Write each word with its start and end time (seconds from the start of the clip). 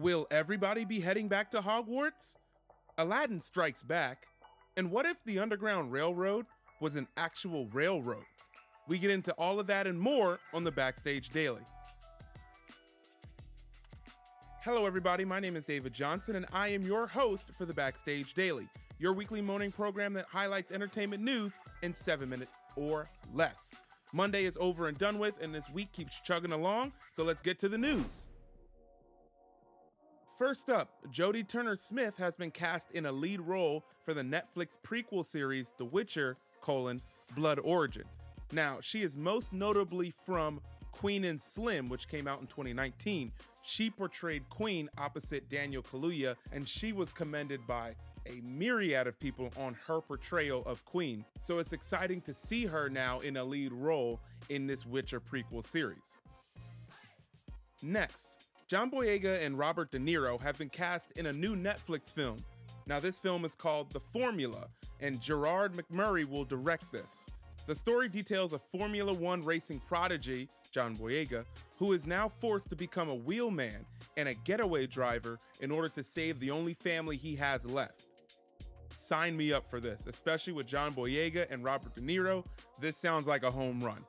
Will 0.00 0.26
everybody 0.30 0.86
be 0.86 0.98
heading 0.98 1.28
back 1.28 1.50
to 1.50 1.60
Hogwarts? 1.60 2.36
Aladdin 2.96 3.38
strikes 3.38 3.82
back. 3.82 4.28
And 4.78 4.90
what 4.90 5.04
if 5.04 5.22
the 5.24 5.38
Underground 5.38 5.92
Railroad 5.92 6.46
was 6.80 6.96
an 6.96 7.06
actual 7.18 7.66
railroad? 7.66 8.24
We 8.88 8.98
get 8.98 9.10
into 9.10 9.32
all 9.32 9.60
of 9.60 9.66
that 9.66 9.86
and 9.86 10.00
more 10.00 10.38
on 10.54 10.64
the 10.64 10.70
Backstage 10.70 11.28
Daily. 11.28 11.60
Hello, 14.62 14.86
everybody. 14.86 15.26
My 15.26 15.38
name 15.38 15.54
is 15.54 15.66
David 15.66 15.92
Johnson, 15.92 16.34
and 16.34 16.46
I 16.50 16.68
am 16.68 16.82
your 16.82 17.06
host 17.06 17.50
for 17.58 17.66
the 17.66 17.74
Backstage 17.74 18.32
Daily, 18.32 18.70
your 18.98 19.12
weekly 19.12 19.42
morning 19.42 19.70
program 19.70 20.14
that 20.14 20.24
highlights 20.30 20.72
entertainment 20.72 21.22
news 21.22 21.58
in 21.82 21.92
seven 21.92 22.30
minutes 22.30 22.56
or 22.74 23.06
less. 23.34 23.74
Monday 24.14 24.46
is 24.46 24.56
over 24.62 24.88
and 24.88 24.96
done 24.96 25.18
with, 25.18 25.34
and 25.42 25.54
this 25.54 25.68
week 25.68 25.92
keeps 25.92 26.18
chugging 26.20 26.52
along, 26.52 26.94
so 27.12 27.22
let's 27.22 27.42
get 27.42 27.58
to 27.58 27.68
the 27.68 27.76
news. 27.76 28.28
First 30.40 30.70
up, 30.70 31.04
Jodie 31.12 31.46
Turner 31.46 31.76
Smith 31.76 32.16
has 32.16 32.34
been 32.34 32.50
cast 32.50 32.92
in 32.92 33.04
a 33.04 33.12
lead 33.12 33.42
role 33.42 33.84
for 34.00 34.14
the 34.14 34.22
Netflix 34.22 34.74
prequel 34.82 35.22
series 35.22 35.74
The 35.76 35.84
Witcher: 35.84 36.38
colon, 36.62 37.02
Blood 37.36 37.60
Origin. 37.62 38.04
Now, 38.50 38.78
she 38.80 39.02
is 39.02 39.18
most 39.18 39.52
notably 39.52 40.14
from 40.24 40.62
Queen 40.92 41.24
and 41.24 41.38
Slim, 41.38 41.90
which 41.90 42.08
came 42.08 42.26
out 42.26 42.40
in 42.40 42.46
2019. 42.46 43.30
She 43.60 43.90
portrayed 43.90 44.48
Queen 44.48 44.88
opposite 44.96 45.46
Daniel 45.50 45.82
Kaluuya, 45.82 46.36
and 46.52 46.66
she 46.66 46.94
was 46.94 47.12
commended 47.12 47.60
by 47.66 47.94
a 48.24 48.40
myriad 48.42 49.06
of 49.06 49.20
people 49.20 49.52
on 49.58 49.76
her 49.86 50.00
portrayal 50.00 50.62
of 50.64 50.86
Queen. 50.86 51.22
So 51.38 51.58
it's 51.58 51.74
exciting 51.74 52.22
to 52.22 52.32
see 52.32 52.64
her 52.64 52.88
now 52.88 53.20
in 53.20 53.36
a 53.36 53.44
lead 53.44 53.74
role 53.74 54.20
in 54.48 54.66
this 54.66 54.86
Witcher 54.86 55.20
prequel 55.20 55.62
series. 55.62 56.18
Next, 57.82 58.30
John 58.70 58.88
Boyega 58.88 59.44
and 59.44 59.58
Robert 59.58 59.90
De 59.90 59.98
Niro 59.98 60.40
have 60.40 60.56
been 60.56 60.68
cast 60.68 61.10
in 61.16 61.26
a 61.26 61.32
new 61.32 61.56
Netflix 61.56 62.12
film. 62.12 62.36
Now, 62.86 63.00
this 63.00 63.18
film 63.18 63.44
is 63.44 63.56
called 63.56 63.92
The 63.92 63.98
Formula, 63.98 64.68
and 65.00 65.20
Gerard 65.20 65.72
McMurray 65.72 66.24
will 66.24 66.44
direct 66.44 66.92
this. 66.92 67.26
The 67.66 67.74
story 67.74 68.08
details 68.08 68.52
a 68.52 68.60
Formula 68.60 69.12
One 69.12 69.42
racing 69.42 69.80
prodigy, 69.88 70.48
John 70.70 70.94
Boyega, 70.94 71.44
who 71.78 71.94
is 71.94 72.06
now 72.06 72.28
forced 72.28 72.70
to 72.70 72.76
become 72.76 73.08
a 73.08 73.14
wheelman 73.16 73.84
and 74.16 74.28
a 74.28 74.34
getaway 74.34 74.86
driver 74.86 75.40
in 75.60 75.72
order 75.72 75.88
to 75.88 76.04
save 76.04 76.38
the 76.38 76.52
only 76.52 76.74
family 76.74 77.16
he 77.16 77.34
has 77.34 77.66
left. 77.66 78.04
Sign 78.92 79.36
me 79.36 79.52
up 79.52 79.68
for 79.68 79.80
this, 79.80 80.06
especially 80.06 80.52
with 80.52 80.68
John 80.68 80.94
Boyega 80.94 81.48
and 81.50 81.64
Robert 81.64 81.96
De 81.96 82.00
Niro. 82.00 82.46
This 82.78 82.96
sounds 82.96 83.26
like 83.26 83.42
a 83.42 83.50
home 83.50 83.80
run. 83.80 84.04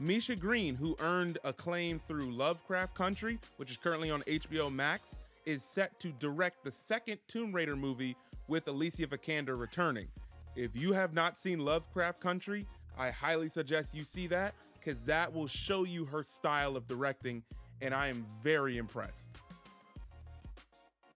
Misha 0.00 0.34
Green, 0.34 0.76
who 0.76 0.96
earned 1.00 1.36
acclaim 1.44 1.98
through 1.98 2.32
Lovecraft 2.32 2.94
Country, 2.94 3.38
which 3.58 3.70
is 3.70 3.76
currently 3.76 4.10
on 4.10 4.22
HBO 4.22 4.72
Max, 4.72 5.18
is 5.44 5.62
set 5.62 6.00
to 6.00 6.10
direct 6.12 6.64
the 6.64 6.72
second 6.72 7.18
Tomb 7.28 7.52
Raider 7.52 7.76
movie 7.76 8.16
with 8.48 8.66
Alicia 8.66 9.06
Vikander 9.06 9.60
returning. 9.60 10.08
If 10.56 10.74
you 10.74 10.94
have 10.94 11.12
not 11.12 11.36
seen 11.36 11.58
Lovecraft 11.58 12.18
Country, 12.18 12.66
I 12.98 13.10
highly 13.10 13.50
suggest 13.50 13.94
you 13.94 14.04
see 14.04 14.26
that 14.28 14.54
because 14.72 15.04
that 15.04 15.30
will 15.34 15.46
show 15.46 15.84
you 15.84 16.06
her 16.06 16.24
style 16.24 16.78
of 16.78 16.88
directing, 16.88 17.42
and 17.82 17.92
I 17.92 18.08
am 18.08 18.24
very 18.42 18.78
impressed. 18.78 19.28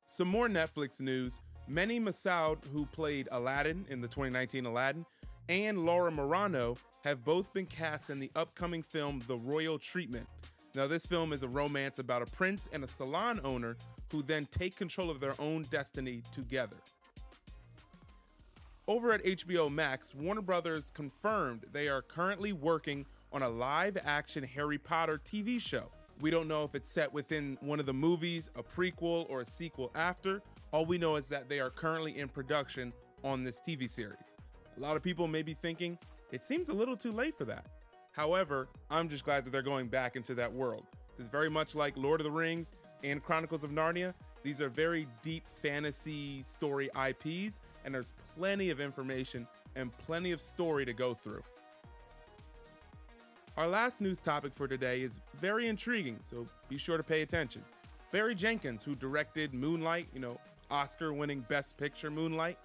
Some 0.04 0.28
more 0.28 0.46
Netflix 0.46 1.00
news 1.00 1.40
Mena 1.66 1.94
Massoud, 1.94 2.58
who 2.70 2.84
played 2.84 3.28
Aladdin 3.32 3.86
in 3.88 4.02
the 4.02 4.08
2019 4.08 4.66
Aladdin, 4.66 5.06
and 5.48 5.84
Laura 5.84 6.10
Marano 6.10 6.76
have 7.02 7.24
both 7.24 7.52
been 7.52 7.66
cast 7.66 8.10
in 8.10 8.18
the 8.18 8.30
upcoming 8.34 8.82
film 8.82 9.22
The 9.26 9.36
Royal 9.36 9.78
Treatment. 9.78 10.26
Now, 10.74 10.86
this 10.86 11.06
film 11.06 11.32
is 11.32 11.42
a 11.42 11.48
romance 11.48 11.98
about 11.98 12.22
a 12.22 12.26
prince 12.26 12.68
and 12.72 12.82
a 12.82 12.88
salon 12.88 13.40
owner 13.44 13.76
who 14.10 14.22
then 14.22 14.46
take 14.50 14.74
control 14.74 15.10
of 15.10 15.20
their 15.20 15.34
own 15.38 15.66
destiny 15.70 16.22
together. 16.32 16.76
Over 18.88 19.12
at 19.12 19.24
HBO 19.24 19.70
Max, 19.70 20.14
Warner 20.14 20.42
Brothers 20.42 20.90
confirmed 20.90 21.64
they 21.72 21.88
are 21.88 22.02
currently 22.02 22.52
working 22.52 23.06
on 23.32 23.42
a 23.42 23.48
live 23.48 23.98
action 24.04 24.44
Harry 24.44 24.78
Potter 24.78 25.20
TV 25.24 25.60
show. 25.60 25.90
We 26.20 26.30
don't 26.30 26.48
know 26.48 26.64
if 26.64 26.74
it's 26.74 26.88
set 26.88 27.12
within 27.12 27.58
one 27.60 27.80
of 27.80 27.86
the 27.86 27.94
movies, 27.94 28.50
a 28.56 28.62
prequel, 28.62 29.28
or 29.28 29.40
a 29.40 29.46
sequel 29.46 29.90
after. 29.94 30.42
All 30.72 30.86
we 30.86 30.98
know 30.98 31.16
is 31.16 31.28
that 31.28 31.48
they 31.48 31.60
are 31.60 31.70
currently 31.70 32.18
in 32.18 32.28
production 32.28 32.92
on 33.22 33.42
this 33.42 33.60
TV 33.60 33.88
series. 33.88 34.36
A 34.76 34.80
lot 34.80 34.96
of 34.96 35.02
people 35.02 35.28
may 35.28 35.42
be 35.42 35.54
thinking, 35.54 35.98
it 36.32 36.42
seems 36.42 36.68
a 36.68 36.72
little 36.72 36.96
too 36.96 37.12
late 37.12 37.36
for 37.38 37.44
that. 37.44 37.66
However, 38.12 38.68
I'm 38.90 39.08
just 39.08 39.24
glad 39.24 39.44
that 39.44 39.50
they're 39.50 39.62
going 39.62 39.88
back 39.88 40.16
into 40.16 40.34
that 40.34 40.52
world. 40.52 40.84
It's 41.18 41.28
very 41.28 41.50
much 41.50 41.74
like 41.74 41.96
Lord 41.96 42.20
of 42.20 42.24
the 42.24 42.30
Rings 42.30 42.74
and 43.02 43.22
Chronicles 43.22 43.62
of 43.62 43.70
Narnia. 43.70 44.14
These 44.42 44.60
are 44.60 44.68
very 44.68 45.06
deep 45.22 45.44
fantasy 45.62 46.42
story 46.42 46.90
IPs, 46.96 47.60
and 47.84 47.94
there's 47.94 48.12
plenty 48.36 48.70
of 48.70 48.80
information 48.80 49.46
and 49.76 49.96
plenty 49.98 50.32
of 50.32 50.40
story 50.40 50.84
to 50.84 50.92
go 50.92 51.14
through. 51.14 51.42
Our 53.56 53.68
last 53.68 54.00
news 54.00 54.18
topic 54.18 54.52
for 54.52 54.66
today 54.66 55.02
is 55.02 55.20
very 55.36 55.68
intriguing, 55.68 56.18
so 56.20 56.48
be 56.68 56.78
sure 56.78 56.96
to 56.96 57.04
pay 57.04 57.22
attention. 57.22 57.62
Barry 58.10 58.34
Jenkins, 58.34 58.82
who 58.82 58.96
directed 58.96 59.54
Moonlight, 59.54 60.08
you 60.12 60.20
know, 60.20 60.38
Oscar 60.70 61.12
winning 61.12 61.40
Best 61.48 61.76
Picture 61.76 62.10
Moonlight, 62.10 62.58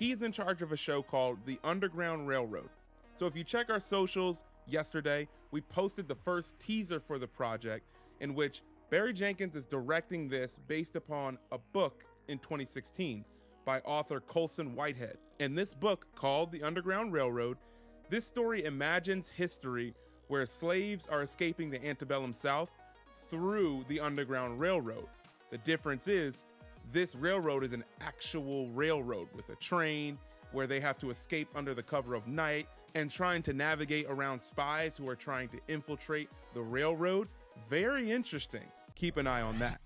he's 0.00 0.22
in 0.22 0.32
charge 0.32 0.62
of 0.62 0.72
a 0.72 0.76
show 0.76 1.02
called 1.02 1.38
The 1.44 1.60
Underground 1.62 2.26
Railroad. 2.26 2.70
So 3.12 3.26
if 3.26 3.36
you 3.36 3.44
check 3.44 3.70
our 3.70 3.80
socials 3.80 4.44
yesterday, 4.66 5.28
we 5.50 5.60
posted 5.60 6.08
the 6.08 6.14
first 6.14 6.58
teaser 6.58 6.98
for 6.98 7.18
the 7.18 7.28
project 7.28 7.86
in 8.20 8.34
which 8.34 8.62
Barry 8.88 9.12
Jenkins 9.12 9.54
is 9.54 9.66
directing 9.66 10.26
this 10.26 10.58
based 10.66 10.96
upon 10.96 11.38
a 11.52 11.58
book 11.58 12.04
in 12.28 12.38
2016 12.38 13.26
by 13.66 13.80
author 13.80 14.20
Colson 14.20 14.74
Whitehead. 14.74 15.18
In 15.38 15.54
this 15.54 15.74
book 15.74 16.06
called 16.14 16.50
The 16.50 16.62
Underground 16.62 17.12
Railroad, 17.12 17.58
this 18.08 18.26
story 18.26 18.64
imagines 18.64 19.28
history 19.28 19.94
where 20.28 20.46
slaves 20.46 21.06
are 21.08 21.22
escaping 21.22 21.68
the 21.68 21.84
antebellum 21.84 22.32
South 22.32 22.70
through 23.28 23.84
the 23.86 24.00
Underground 24.00 24.60
Railroad. 24.60 25.08
The 25.50 25.58
difference 25.58 26.08
is 26.08 26.42
this 26.92 27.14
railroad 27.14 27.64
is 27.64 27.72
an 27.72 27.84
actual 28.00 28.68
railroad 28.70 29.28
with 29.34 29.48
a 29.50 29.56
train 29.56 30.18
where 30.52 30.66
they 30.66 30.80
have 30.80 30.98
to 30.98 31.10
escape 31.10 31.48
under 31.54 31.74
the 31.74 31.82
cover 31.82 32.14
of 32.14 32.26
night 32.26 32.66
and 32.94 33.10
trying 33.10 33.42
to 33.42 33.52
navigate 33.52 34.06
around 34.08 34.40
spies 34.40 34.96
who 34.96 35.08
are 35.08 35.14
trying 35.14 35.48
to 35.48 35.58
infiltrate 35.68 36.28
the 36.54 36.60
railroad. 36.60 37.28
Very 37.68 38.10
interesting 38.10 38.64
keep 39.00 39.16
an 39.16 39.26
eye 39.26 39.40
on 39.40 39.58
that. 39.58 39.80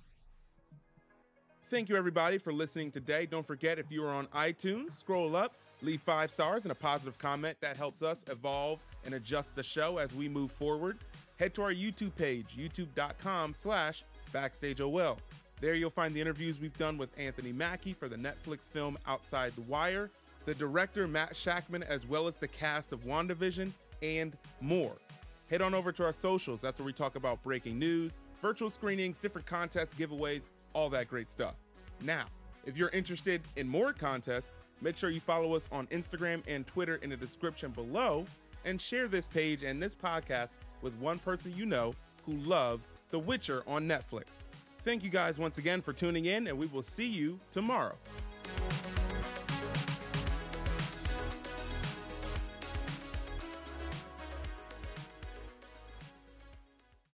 Thank 1.69 1.89
you, 1.89 1.97
everybody, 1.97 2.37
for 2.37 2.53
listening 2.53 2.91
today. 2.91 3.27
Don't 3.27 3.47
forget, 3.47 3.79
if 3.79 3.91
you 3.91 4.05
are 4.05 4.13
on 4.13 4.27
iTunes, 4.29 4.93
scroll 4.93 5.35
up, 5.37 5.55
leave 5.83 6.03
five 6.03 6.31
stars 6.31 6.65
and 6.65 6.73
a 6.73 6.75
positive 6.75 7.17
comment. 7.17 7.57
That 7.61 7.77
helps 7.77 8.03
us 8.03 8.25
evolve 8.29 8.85
and 9.05 9.15
adjust 9.15 9.55
the 9.55 9.63
show 9.63 9.99
as 9.99 10.13
we 10.13 10.29
move 10.29 10.51
forward. 10.51 10.99
Head 11.37 11.55
to 11.55 11.63
our 11.63 11.73
YouTube 11.73 12.15
page, 12.17 12.57
youtube.com 12.59 13.55
slash 13.55 14.05
backstageol. 14.33 15.17
There 15.65 15.75
you'll 15.75 15.89
find 15.89 16.13
the 16.13 16.21
interviews 16.21 16.61
we've 16.61 16.77
done 16.77 16.99
with 16.99 17.09
Anthony 17.19 17.51
Mackie 17.51 17.95
for 17.95 18.07
the 18.07 18.17
Netflix 18.17 18.71
film 18.71 18.99
Outside 19.07 19.55
the 19.57 19.63
Wire, 19.63 20.11
the 20.45 20.55
director 20.55 21.09
Matt 21.09 21.33
Shakman, 21.33 21.81
as 21.89 22.07
well 22.07 22.29
as 22.29 22.37
the 22.37 22.47
cast 22.47 22.93
of 22.93 23.03
WandaVision, 23.07 23.71
and 24.03 24.37
more. 24.61 24.93
Head 25.49 25.63
on 25.63 25.73
over 25.73 25.91
to 25.91 26.05
our 26.05 26.13
socials. 26.13 26.61
That's 26.61 26.79
where 26.79 26.85
we 26.85 26.93
talk 26.93 27.17
about 27.17 27.43
breaking 27.43 27.79
news, 27.79 28.19
virtual 28.43 28.69
screenings, 28.69 29.17
different 29.19 29.47
contests, 29.47 29.95
giveaways, 29.95 30.49
all 30.75 30.91
that 30.91 31.09
great 31.09 31.31
stuff. 31.31 31.55
Now, 32.03 32.27
if 32.67 32.77
you're 32.77 32.91
interested 32.91 33.41
in 33.57 33.67
more 33.67 33.95
contests, 33.95 34.53
make 34.83 34.99
sure 34.99 35.09
you 35.09 35.19
follow 35.19 35.55
us 35.55 35.67
on 35.73 35.87
Instagram 35.87 36.43
and 36.47 36.67
Twitter 36.67 36.97
in 36.97 37.09
the 37.09 37.17
description 37.17 37.71
below 37.71 38.27
and 38.67 38.79
share 38.79 39.09
this 39.09 39.27
page 39.27 39.63
and 39.63 39.83
this 39.83 39.95
podcast 39.95 40.53
with 40.83 40.93
one 40.97 41.19
person 41.19 41.55
you 41.57 41.65
know 41.65 41.95
who 42.27 42.35
loves 42.35 42.93
The 43.09 43.19
Witcher 43.19 43.63
on 43.67 43.89
Netflix. 43.89 44.45
Thank 44.85 45.03
you 45.03 45.09
guys 45.09 45.39
once 45.39 45.57
again 45.57 45.81
for 45.81 45.95
tuning 45.95 46.27
in, 46.27 46.47
and 46.47 46.59
we 46.59 46.67
will 46.67 46.83
see 46.83 47.09
you 47.09 47.41
tomorrow. 47.51 47.97